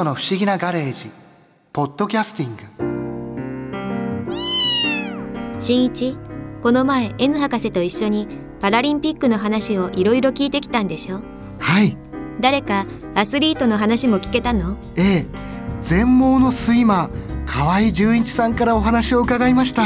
[0.00, 1.10] トの不思議なガレージ。
[1.74, 2.62] ポッドキャスティング。
[5.58, 6.16] 新一
[6.62, 8.26] この前 N 博士と一緒に
[8.60, 11.20] パラリンピックの話をいろいろ聞いてきたんでしょ？
[11.58, 11.98] はい。
[12.40, 14.78] 誰かアスリートの話も聞けたの？
[14.96, 15.26] ええ。
[15.82, 19.82] 全盲のスイマー河合純一さんからお話を伺いました。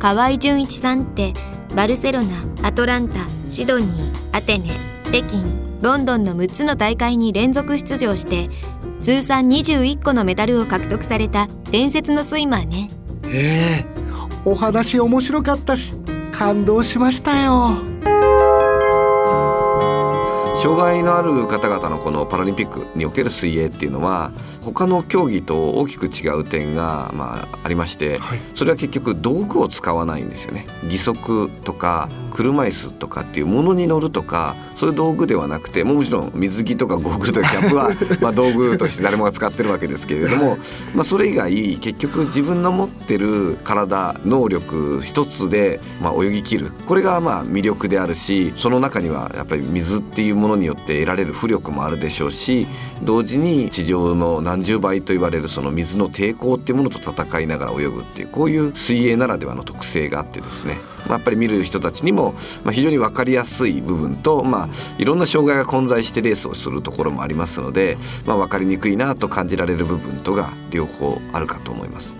[0.00, 1.34] 河合純一さんって
[1.76, 4.64] バルセロナアトランタシドニーアテネ
[5.12, 5.40] 北京
[5.82, 8.48] ロンドンの6つの大会に連続出場して
[9.02, 12.88] 通算21個のメダルを獲得された伝説のスイマーね。
[13.24, 13.92] ええ
[14.44, 15.94] お話面白かったし
[16.32, 17.78] 感動しましたよ。
[20.62, 24.30] 障害のある方々のこのパラリンピックにおける水泳っていうのは
[24.60, 30.64] 他の競技と大きく違う点が、まあ、ありまして、はい、それは結局道具を使わないんですよね。
[30.84, 37.90] 義足とか車椅子とかっていうものに乗るとかそういう道具ではなくてもちろん水着とかゴーグルとかキャップは
[38.22, 40.58] まあ道具として誰もが使ってるわけですけれども、
[40.94, 46.70] まあ、それ以外結局自分の持ってる体能力一つでまあ泳ぎきる。
[46.86, 52.66] これがまあ魅力であるしその中にはやっぱり水っていうものによって得られる浮力もあるでしょうし
[53.02, 60.76] 同時に地上の何十倍と言われるその水の抵抗っていうものと戦いながら泳ぐっていうこういう水泳ならではの特性があってですね、
[61.08, 62.34] ま、やっぱり見る人たちにも、
[62.70, 72.14] 非常に分かりやすい部分と、まあ、いろんな障害が混在してレースをするところもありますので、まあ、分かりにくいなと感じられる部分とが両方あるかと思います。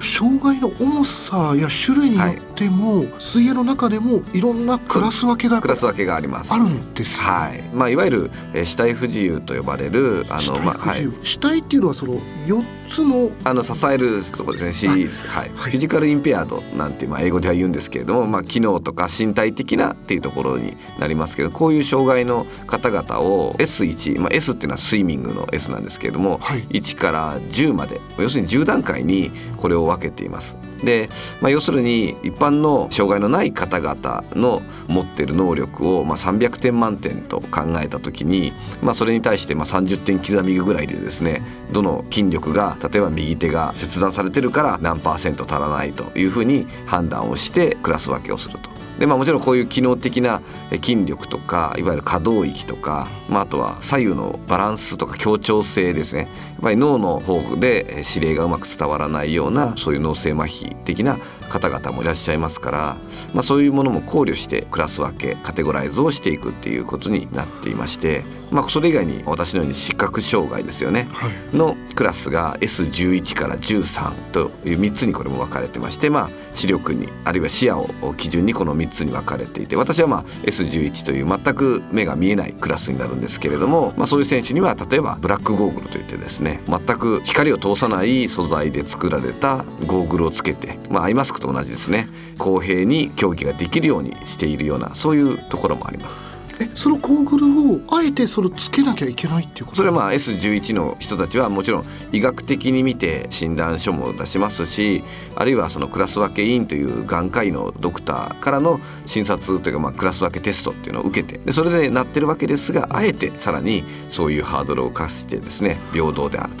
[0.00, 6.52] 障害の重さや種類によっても、はい、水泳の中でもいろんなクラス分けがクラス分けがあります。
[6.52, 7.62] あるんです、はい。
[7.74, 12.14] まあ、いわゆる、えー、死体不自由と呼ばれるあの、まあはい、死体っていうのはその
[12.46, 30.56] 4つのあの支えるところですね、はい、はい、フィジカルインペアードなんて、まあ、英語では言うんですけれども、まあ、機能とか身体的なっていうところになりますけどこういう障害の方々を S1、まあ、S っていうのはスイミングの S なんですけれども、はい、1から10まで要するに10段階にこれを分けています。
[30.84, 31.08] で、
[31.40, 41.42] まあ、要するに一般の障害のない方々の持ってる能力を、まあ、300点満点と考えた時に、まあ、それに対してまあ30点刻みぐらいでですね
[41.72, 48.77] どの筋力が例えば右手が切断されてるから何パーセント足らないというふうに判断をしてクラス分けをすると。
[48.98, 56.22] でまあ、もちろんこういう機能的な筋力とかいわゆる可動域とか、まあ、あとは左右のバランスとか協調性ですね。
[56.22, 56.28] やっ
[56.62, 61.16] ぱり脳の方で指令がうまく伝わらないようなそういう脳性麻痺的な
[61.48, 62.96] 方々もいらっしゃいますから、
[63.34, 92.08] まあ、そういうものも考慮してクラス分けカテゴライズをしていくっていうことになっていましてまあ、それ以外に私のように視覚障害ですよね、はい、のクラスが S11 から13という3つにこれも分かれてまして、まあ、視力にあるいは視野を基準にこの3つに分かれていて私はまあ S11 という全く目が見えないクラスになるんですけれども、まあ、そういう選手には例えばブラックゴーグルといってですね全く光を通さない素材で作られたゴーグルをつけて、まあ、アイマスクと同じですね。
[92.38, 96.28] 公平に競技ができるようにしているようなそういうところもあります。
[96.60, 99.76] えそのゴーグルをあえてそのつけなきゃいけないっていうこと？
[99.76, 105.04] それはまあ S11 の人たちはもちろん医学的に見て診断書も出しますし
[105.36, 116.52] あるいはそのクラス分け委員という眼科医のドクターからの診察というかまあクラス分けテストっていうのを受けてでそれでなってるわけですがあえてさらにそういうハードルを課してですね平等である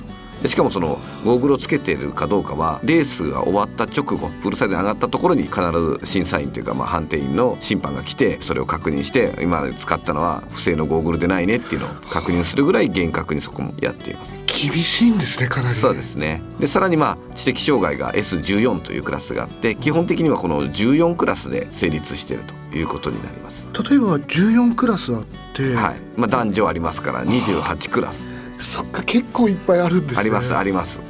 [0.42, 0.48] と。
[0.48, 14.38] しかもそのゴーグルをつけているかどうかはレースが終わった直後プールサイドに上がったところに必ず審査員というかまあ判定員の審判が来てそれを確認して今使ったのは不正のゴーグルでないねっていうのを確認するぐらい厳格にそこもやっています。
[14.60, 25.24] 厳しいんですねかなりそうですねでさらにまあ知的障害が S14 というクラスがあって基本的にはこの14クラスで成立しているということになります例えば14クラスあっ
[25.54, 30.20] て、はいまあ、男女ありますから28クラスそっか結構いっぱいあるんですね。
[30.20, 31.00] ありますあります。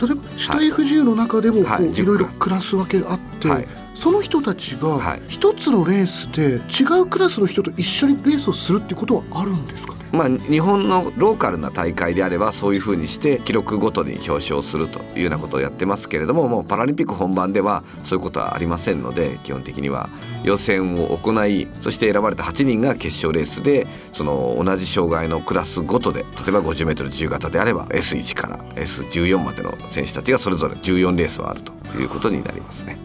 [0.00, 3.66] 例えば死体不自由の中でもこう、い、ろいろクラス分けあって、はい、
[3.96, 9.94] その人たちが一つのレースで違うクラスの人と一緒にレースをするっていうことはあるんですか？
[10.12, 20.08] まあ、日本のローカルな大会であればそういうふうにして記録ごとに表彰するというようなことをやってますけれどももうパラリンピック本番ではそういうことはありませんので基本的には
[20.44, 32.96] 予選を行いそして選ばれた8人が決勝レースでその同じ障害のクラスごとで例えば 50m 自由形であれば S1 から S14 までの選手たちがそれぞれ14レースはあるということになりますね。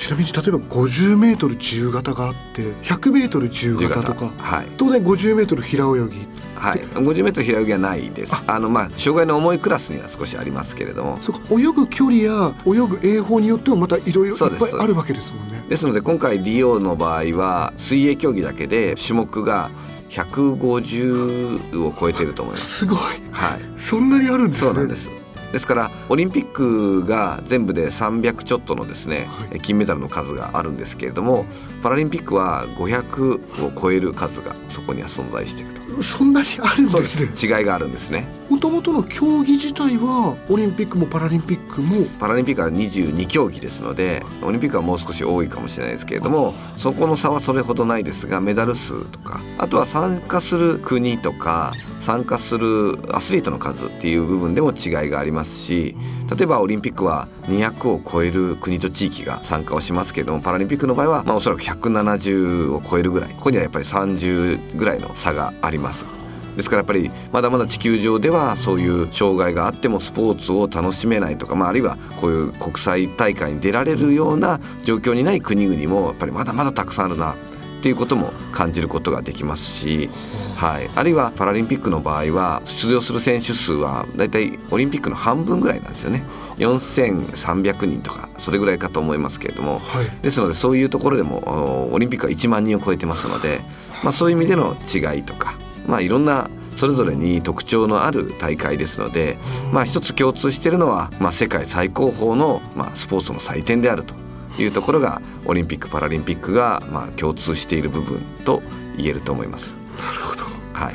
[0.00, 8.34] ちなみに例えば 50m 自由形があって 100m 自由形とか、はい、当然 50m 平泳ぎはい、50メートル平泳ぎはないです。
[8.46, 15.64] あのまあ障害の重いクラスには少しありますけれども、そうか泳ぐ距離や泳ぐ泳法によってもまたいろいろいっぱいあるわけですもんね。
[15.70, 19.70] ですので今回リオの場合は水泳競技だけで種目が
[20.10, 22.78] 150を超えてると思います。
[22.80, 22.98] すごい。
[23.30, 23.80] はい。
[23.80, 25.19] そんなにあるんです、ね、そうなんです。
[25.52, 31.44] ですからオリンピックが全部で300ちょっとのですね、はい、金メダルの数があるんですけれども
[31.82, 35.79] パラリンピックは500を超える数がそこには存在していると。
[36.02, 37.58] そんなにあるんですね。
[37.58, 38.26] 違いがあるんですね。
[38.48, 42.06] もともとの競技自体はオリンピックもパラリンピックも。
[42.18, 55.96] パラリンピックは22競技ですのでオリンピックはもう少し多いかもしれないですけれどもそこの差はそれほどないですがメダル数とかあとは参加する国とか参加するアスリートの数っていう部分でも違いがありますし
[56.36, 66.20] 例えばオリンピックは200を超える国と地域が参加をしますけれどもパラリンピックの場合はまあおそらく170を超えるぐらいここにはやっぱり30ぐらいの差があります。
[66.56, 77.34] ですからやっぱりまだまだ地球上ではそういう障害があってもスポーツを楽しめないとか、まあ、あるいはこういう国際大会に出られるような状況にない国々もやっぱりまだまだたくさんあるな
[77.80, 80.10] っていうことも感じることができますし、
[80.54, 86.22] はい、あるいはパラリンピックの場合は出場する選手数はだいたいオリンピックの半分ぐらいなんですよね。
[86.58, 93.62] 4300人とかそれぐらいかと思いますけれども、はい、ですのでそういうところでもオリンピックは1万人を超えてますので、
[94.04, 95.54] まあ、そういう意味での違いとか、
[95.86, 99.38] まあ、いろんなそれぞれに特徴のある大会ですので、
[99.72, 104.14] まあ、一つ共通しているのは、まあ、世界最高峰の、まあ、スポーツの祭典であると
[104.58, 108.62] いうところがオリンピック・パラリンピックがまあ共通している部分と
[108.96, 109.74] 言えると思います。
[109.96, 110.94] なるほど、はい、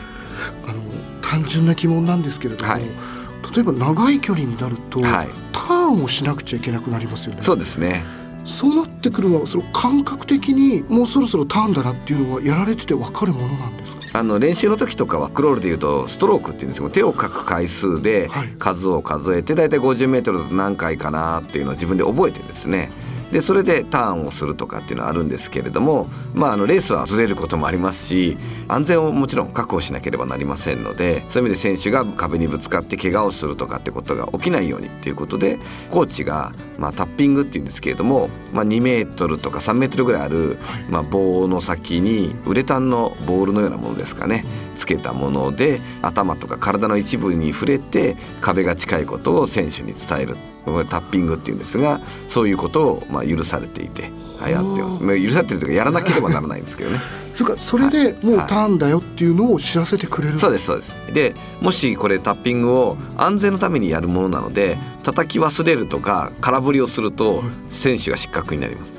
[0.68, 0.82] あの
[1.22, 7.42] 単純な疑問なんですけれども、はい、例えば長い距離になると、はい、ターンをしなくちゃいけなくなりますよね。
[7.42, 8.04] そうですね。
[8.46, 14.20] そうなってくるのはその感覚的にもうそろそろターンだなっていうのはやられてて分かるものなんですか？
[14.20, 18.30] あの練習の時とかはクロールでいうとストロークっていうんですけど手をかく回数で
[18.60, 22.92] 数を数えて大体50メートル何回かなっていうのは自分で覚えてですね
[23.32, 28.38] でそれでターンをするとかっていうのはあるんですけれども、まあ、あのレースはずれることもありますし
[28.68, 35.58] 安全をもちろん確保しなければなりませんのでそういう意味で選手が壁にぶつかって怪我をするとかってことが起きないようにっていうことで
[35.90, 40.58] コーチが、まあ、タッピングっていうんですけれども、まあ、2メートルとか3メートルぐらいある、
[40.90, 44.44] まあ、棒の先にウレタンのボールのようなものですかね
[44.76, 50.55] つけたもので頭とか体の一部に触れて壁が近いことを選手に伝える。
[50.66, 54.12] タッピングっていうんですがそういうことをまあ許されていて
[54.50, 55.22] やってます。
[55.22, 57.00] 許されてるというかやらなければならないんですけどね。
[57.36, 61.14] それかそれでもうターンだよっていうのを知らせてくれる、はい、そうですそうです。
[61.14, 68.95] でもしこれタッピングを安全のためにやるものなので叩き忘れるとか空振りをすると選手が失格になります。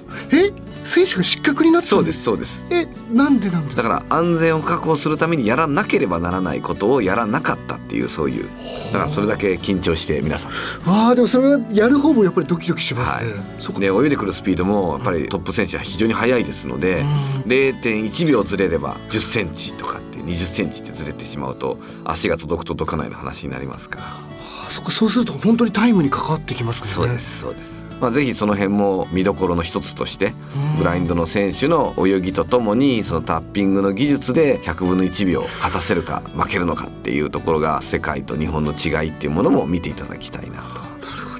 [0.86, 2.64] え選手が失格になったそうですそうです。
[2.70, 8.48] えなんでなんですだから安全を確保するためにやらなければならないことをやらなかったっていうそういう。
[8.92, 10.90] だからそれだけ緊張して皆さん。
[10.90, 17.06] わあでもそれはやる方もやっぱりドキドキしますね、はい、で泳いでくるスピードもやっぱりトップ選手は非常に速いですので、うん、
[17.50, 24.24] 0.1秒ずれれば10センチとかって20センチってずれてしまうと足が届く届かないの話になりますから、は
[24.68, 26.88] あ、そこそうすると本当にタイムにかかってきますね。
[26.88, 30.34] そうですそうですまあ、ぜひその辺も見どころの一つとして
[30.76, 40.62] ブラインドの選手の泳ぎとともにそのタッピングの技術で100分の1秒勝たせるか負けるのかっていうところが世界と日本の違いっていうものも見ていただきたいなと。
[41.06, 41.38] なるほ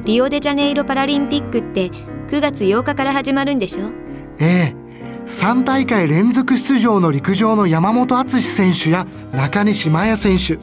[0.00, 0.04] ど。
[0.04, 1.90] リオデジャネイロパラリンピックって
[2.28, 3.90] 9月8日から始まるんでしょ？
[4.38, 4.80] ええ。
[5.26, 10.58] 3大会連続出場の陸上の山本篤選手や中西麻耶選手。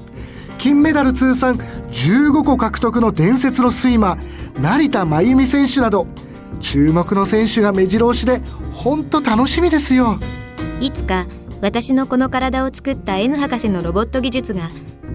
[0.57, 6.07] 金メダル通算15個獲得の伝説のスイマー成田真由美選手など
[6.59, 8.41] 注目の選手が目白押しで
[8.73, 10.17] 本当楽しみですよ。
[10.81, 11.25] いつか
[11.61, 14.69] 私のこの体を作った N 博士のロボット技術が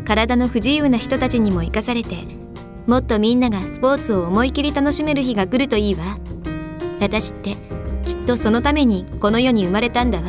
[0.05, 2.17] 体の不自由な人たちにも生かされて
[2.87, 6.19] もっとみんながスポーツを思い切り楽しめる日が来るといいわ。
[7.00, 7.57] 私って
[8.05, 10.25] きっとそのためにこの世に生まれたんだわ。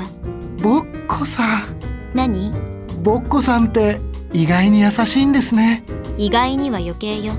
[0.62, 1.64] ぼっこさん。
[2.14, 2.52] 何？
[3.02, 4.00] ぼっこさんって
[4.32, 5.84] 意外に優しいんですね
[6.18, 7.34] 意外には余計よ。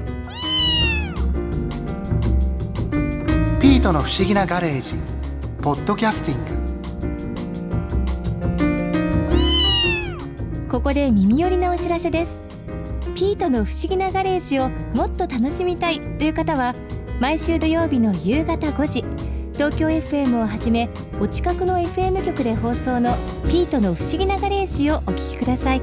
[3.60, 4.94] ピートの不思議なガレージ。
[5.62, 6.54] ポッドキャスティング。
[10.68, 12.42] ここで耳寄りなお知らせです。
[13.14, 16.74] ピートの不思議なガレージをもっと楽しみたいという方は
[17.20, 19.04] 毎週土曜日の夕方5時
[19.54, 20.90] 東京 FM をはじめ
[21.20, 23.14] お近くの FM 局で放送の
[23.48, 25.82] ピートの不思議なガレージをお聞きください